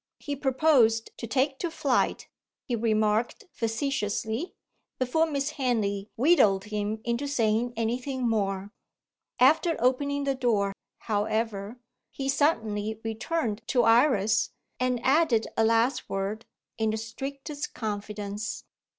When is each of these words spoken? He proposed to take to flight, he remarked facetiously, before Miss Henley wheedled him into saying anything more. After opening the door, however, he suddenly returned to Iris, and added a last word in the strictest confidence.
He 0.17 0.35
proposed 0.35 1.11
to 1.17 1.27
take 1.27 1.59
to 1.59 1.69
flight, 1.69 2.27
he 2.63 2.75
remarked 2.75 3.43
facetiously, 3.51 4.55
before 4.97 5.27
Miss 5.27 5.51
Henley 5.51 6.09
wheedled 6.17 6.63
him 6.63 7.01
into 7.03 7.27
saying 7.27 7.73
anything 7.77 8.27
more. 8.27 8.73
After 9.39 9.75
opening 9.77 10.23
the 10.23 10.33
door, 10.33 10.73
however, 11.01 11.77
he 12.09 12.29
suddenly 12.29 12.99
returned 13.03 13.61
to 13.67 13.83
Iris, 13.83 14.49
and 14.79 14.99
added 15.05 15.45
a 15.55 15.63
last 15.63 16.09
word 16.09 16.47
in 16.79 16.89
the 16.89 16.97
strictest 16.97 17.75
confidence. 17.75 18.63